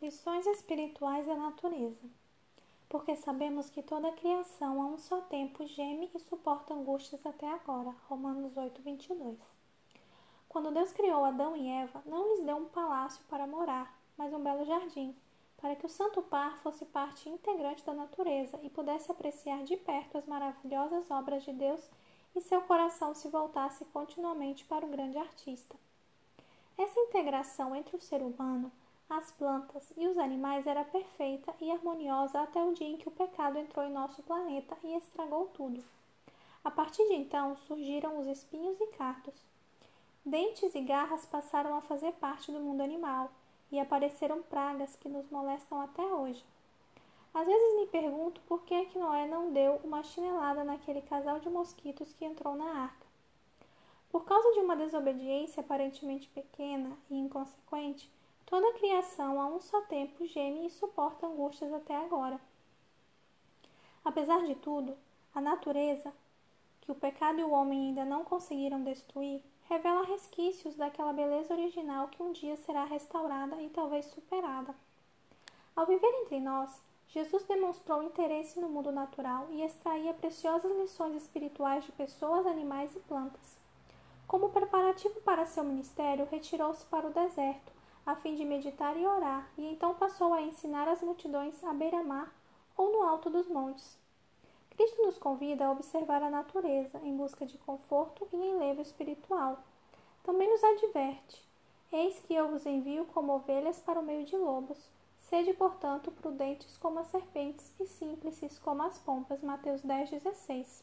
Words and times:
lições 0.00 0.46
espirituais 0.46 1.26
da 1.26 1.34
natureza. 1.34 2.08
Porque 2.88 3.14
sabemos 3.16 3.68
que 3.68 3.82
toda 3.82 4.08
a 4.08 4.12
criação 4.12 4.80
a 4.80 4.86
um 4.86 4.96
só 4.96 5.20
tempo 5.20 5.66
geme 5.66 6.10
e 6.14 6.18
suporta 6.18 6.72
angústias 6.72 7.24
até 7.26 7.46
agora. 7.52 7.94
Romanos 8.08 8.56
8, 8.56 8.80
22. 8.80 9.38
Quando 10.48 10.72
Deus 10.72 10.90
criou 10.90 11.24
Adão 11.24 11.54
e 11.54 11.68
Eva, 11.68 12.02
não 12.06 12.30
lhes 12.30 12.44
deu 12.44 12.56
um 12.56 12.64
palácio 12.64 13.22
para 13.28 13.46
morar, 13.46 13.94
mas 14.16 14.32
um 14.32 14.42
belo 14.42 14.64
jardim, 14.64 15.14
para 15.58 15.76
que 15.76 15.84
o 15.84 15.88
santo 15.88 16.22
par 16.22 16.58
fosse 16.62 16.84
parte 16.86 17.28
integrante 17.28 17.84
da 17.84 17.92
natureza 17.92 18.58
e 18.62 18.70
pudesse 18.70 19.12
apreciar 19.12 19.62
de 19.64 19.76
perto 19.76 20.16
as 20.16 20.26
maravilhosas 20.26 21.10
obras 21.10 21.44
de 21.44 21.52
Deus 21.52 21.88
e 22.34 22.40
seu 22.40 22.62
coração 22.62 23.14
se 23.14 23.28
voltasse 23.28 23.84
continuamente 23.86 24.64
para 24.64 24.86
o 24.86 24.90
grande 24.90 25.18
artista. 25.18 25.76
Essa 26.76 26.98
integração 26.98 27.76
entre 27.76 27.96
o 27.96 28.00
ser 28.00 28.22
humano 28.22 28.72
as 29.10 29.32
plantas 29.32 29.92
e 29.96 30.06
os 30.06 30.16
animais 30.16 30.66
era 30.68 30.84
perfeita 30.84 31.52
e 31.60 31.68
harmoniosa 31.70 32.40
até 32.40 32.62
o 32.62 32.72
dia 32.72 32.86
em 32.86 32.96
que 32.96 33.08
o 33.08 33.12
pecado 33.12 33.58
entrou 33.58 33.84
em 33.84 33.92
nosso 33.92 34.22
planeta 34.22 34.76
e 34.84 34.94
estragou 34.94 35.46
tudo. 35.48 35.82
A 36.62 36.70
partir 36.70 37.04
de 37.08 37.14
então 37.14 37.56
surgiram 37.66 38.20
os 38.20 38.28
espinhos 38.28 38.80
e 38.80 38.86
cardos. 38.88 39.34
Dentes 40.24 40.74
e 40.76 40.80
garras 40.80 41.26
passaram 41.26 41.74
a 41.74 41.80
fazer 41.80 42.12
parte 42.12 42.52
do 42.52 42.60
mundo 42.60 42.82
animal 42.82 43.32
e 43.72 43.80
apareceram 43.80 44.42
pragas 44.42 44.94
que 44.94 45.08
nos 45.08 45.28
molestam 45.28 45.80
até 45.80 46.04
hoje. 46.04 46.44
Às 47.34 47.46
vezes 47.46 47.76
me 47.80 47.86
pergunto 47.86 48.40
por 48.42 48.62
que, 48.62 48.86
que 48.86 48.98
Noé 48.98 49.26
não 49.26 49.52
deu 49.52 49.80
uma 49.82 50.02
chinelada 50.02 50.62
naquele 50.62 51.02
casal 51.02 51.40
de 51.40 51.48
mosquitos 51.48 52.12
que 52.12 52.24
entrou 52.24 52.54
na 52.54 52.82
arca. 52.82 53.06
Por 54.10 54.24
causa 54.24 54.52
de 54.52 54.60
uma 54.60 54.76
desobediência 54.76 55.60
aparentemente 55.60 56.28
pequena 56.28 56.96
e 57.08 57.16
inconsequente, 57.16 58.10
Toda 58.50 58.68
a 58.68 58.72
criação 58.72 59.40
a 59.40 59.46
um 59.46 59.60
só 59.60 59.80
tempo 59.82 60.26
geme 60.26 60.66
e 60.66 60.70
suporta 60.70 61.24
angústias 61.24 61.72
até 61.72 61.94
agora. 61.94 62.40
Apesar 64.04 64.44
de 64.44 64.56
tudo, 64.56 64.98
a 65.32 65.40
natureza, 65.40 66.12
que 66.80 66.90
o 66.90 66.96
pecado 66.96 67.38
e 67.38 67.44
o 67.44 67.52
homem 67.52 67.90
ainda 67.90 68.04
não 68.04 68.24
conseguiram 68.24 68.82
destruir, 68.82 69.40
revela 69.68 70.04
resquícios 70.04 70.74
daquela 70.74 71.12
beleza 71.12 71.54
original 71.54 72.08
que 72.08 72.20
um 72.20 72.32
dia 72.32 72.56
será 72.56 72.82
restaurada 72.82 73.62
e 73.62 73.70
talvez 73.70 74.06
superada. 74.06 74.74
Ao 75.76 75.86
viver 75.86 76.12
entre 76.22 76.40
nós, 76.40 76.82
Jesus 77.06 77.44
demonstrou 77.44 78.02
interesse 78.02 78.58
no 78.58 78.68
mundo 78.68 78.90
natural 78.90 79.46
e 79.50 79.62
extraía 79.62 80.12
preciosas 80.12 80.76
lições 80.76 81.14
espirituais 81.14 81.84
de 81.84 81.92
pessoas, 81.92 82.44
animais 82.48 82.96
e 82.96 82.98
plantas. 82.98 83.56
Como 84.26 84.50
preparativo 84.50 85.20
para 85.20 85.46
seu 85.46 85.62
ministério, 85.62 86.26
retirou-se 86.28 86.84
para 86.86 87.06
o 87.06 87.12
deserto, 87.12 87.79
a 88.04 88.14
fim 88.16 88.34
de 88.34 88.44
meditar 88.44 88.96
e 88.96 89.06
orar, 89.06 89.48
e 89.56 89.64
então 89.66 89.94
passou 89.94 90.32
a 90.32 90.42
ensinar 90.42 90.88
as 90.88 91.00
multidões 91.00 91.62
à 91.64 91.72
beira-mar 91.72 92.32
ou 92.76 92.92
no 92.92 93.02
alto 93.02 93.28
dos 93.28 93.48
montes. 93.48 93.98
Cristo 94.70 95.02
nos 95.02 95.18
convida 95.18 95.66
a 95.66 95.70
observar 95.70 96.22
a 96.22 96.30
natureza 96.30 96.98
em 97.02 97.16
busca 97.16 97.44
de 97.44 97.58
conforto 97.58 98.26
e 98.32 98.36
enlevo 98.36 98.80
espiritual. 98.80 99.58
Também 100.22 100.48
nos 100.48 100.64
adverte: 100.64 101.46
Eis 101.92 102.18
que 102.20 102.34
eu 102.34 102.48
vos 102.48 102.64
envio 102.64 103.04
como 103.06 103.34
ovelhas 103.34 103.80
para 103.80 104.00
o 104.00 104.02
meio 104.02 104.24
de 104.24 104.36
lobos. 104.36 104.78
Sede, 105.20 105.52
portanto, 105.52 106.10
prudentes 106.10 106.76
como 106.78 106.98
as 106.98 107.08
serpentes 107.08 107.72
e 107.78 107.86
simples 107.86 108.58
como 108.60 108.82
as 108.82 108.98
pompas. 108.98 109.42
Mateus 109.42 109.82
10, 109.82 110.10
16. 110.10 110.82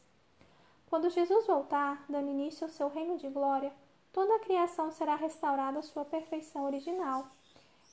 Quando 0.88 1.10
Jesus 1.10 1.46
voltar, 1.46 2.04
dando 2.08 2.30
início 2.30 2.64
ao 2.64 2.70
seu 2.70 2.88
reino 2.88 3.18
de 3.18 3.28
glória, 3.28 3.72
toda 4.12 4.36
a 4.36 4.40
criação 4.40 4.90
será 4.90 5.14
restaurada 5.14 5.78
à 5.78 5.82
sua 5.82 6.04
perfeição 6.04 6.64
original. 6.64 7.26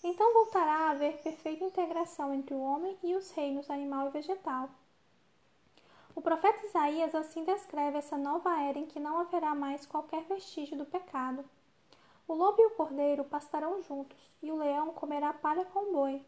Então 0.03 0.33
voltará 0.33 0.71
a 0.71 0.89
haver 0.91 1.21
perfeita 1.21 1.63
integração 1.63 2.33
entre 2.33 2.53
o 2.53 2.61
homem 2.61 2.97
e 3.03 3.15
os 3.15 3.31
reinos 3.31 3.69
animal 3.69 4.07
e 4.07 4.11
vegetal. 4.11 4.69
O 6.15 6.21
profeta 6.21 6.65
Isaías 6.65 7.13
assim 7.13 7.43
descreve 7.43 7.97
essa 7.97 8.17
nova 8.17 8.61
era 8.61 8.79
em 8.79 8.85
que 8.85 8.99
não 8.99 9.17
haverá 9.17 9.53
mais 9.53 9.85
qualquer 9.85 10.23
vestígio 10.23 10.77
do 10.77 10.85
pecado. 10.85 11.43
O 12.27 12.33
lobo 12.33 12.61
e 12.61 12.65
o 12.65 12.71
cordeiro 12.71 13.23
pastarão 13.23 13.81
juntos, 13.83 14.17
e 14.41 14.51
o 14.51 14.57
leão 14.57 14.91
comerá 14.93 15.33
palha 15.33 15.65
com 15.65 15.89
o 15.89 15.91
boi. 15.91 16.21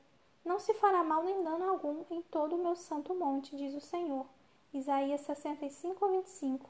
Não 0.44 0.59
se 0.59 0.73
fará 0.73 1.03
mal 1.03 1.23
nem 1.23 1.44
dano 1.44 1.69
algum 1.69 2.03
em 2.11 2.22
todo 2.22 2.56
o 2.56 2.63
meu 2.63 2.75
santo 2.75 3.16
monte, 3.16 3.56
diz 3.56 3.73
o 3.73 3.81
Senhor. 3.81 4.25
Isaías 4.73 5.22
65, 5.22 6.07
25. 6.09 6.69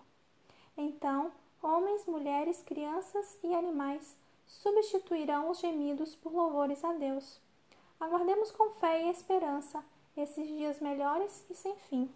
Então, 0.77 1.31
homens, 1.61 2.05
mulheres, 2.05 2.61
crianças 2.63 3.37
e 3.43 3.53
animais 3.53 4.15
substituirão 4.45 5.49
os 5.49 5.59
gemidos 5.59 6.15
por 6.15 6.33
louvores 6.33 6.83
a 6.83 6.93
Deus. 6.93 7.39
Aguardemos 7.99 8.51
com 8.51 8.69
fé 8.71 9.03
e 9.05 9.09
esperança 9.09 9.83
esses 10.15 10.47
dias 10.47 10.79
melhores 10.79 11.45
e 11.49 11.55
sem 11.55 11.75
fim. 11.89 12.09